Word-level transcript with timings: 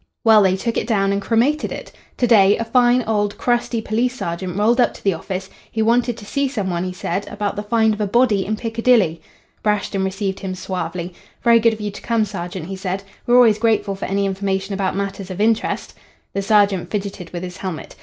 "Well, 0.23 0.41
they 0.41 0.57
took 0.57 0.77
it 0.77 0.87
down 0.87 1.13
and 1.13 1.21
cremated 1.21 1.71
it. 1.71 1.91
To 2.17 2.25
day, 2.25 2.57
a 2.57 2.65
fine, 2.65 3.03
old, 3.03 3.37
crusty 3.37 3.81
police 3.81 4.15
sergeant 4.17 4.57
rolled 4.57 4.81
up 4.81 4.95
to 4.95 5.03
the 5.03 5.13
office. 5.13 5.47
He 5.71 5.83
wanted 5.83 6.17
to 6.17 6.25
see 6.25 6.47
some 6.47 6.71
one, 6.71 6.85
he 6.85 6.91
said, 6.91 7.27
about 7.27 7.55
the 7.55 7.61
find 7.61 7.93
of 7.93 8.01
a 8.01 8.07
body 8.07 8.43
in 8.43 8.55
Piccadilly. 8.55 9.21
"Brashton 9.63 10.03
received 10.03 10.39
him 10.39 10.55
suavely. 10.55 11.13
'Very 11.43 11.59
good 11.59 11.73
of 11.73 11.81
you 11.81 11.91
to 11.91 12.01
come, 12.01 12.25
sergeant,' 12.25 12.65
he 12.65 12.75
said. 12.75 13.03
'We're 13.27 13.35
always 13.35 13.59
grateful 13.59 13.93
for 13.93 14.05
any 14.05 14.25
information 14.25 14.73
about 14.73 14.95
matters 14.95 15.29
of 15.29 15.39
interest.' 15.39 15.93
"The 16.33 16.41
sergeant 16.41 16.89
fidgeted 16.89 17.29
with 17.31 17.43
his 17.43 17.57
helmet. 17.57 17.95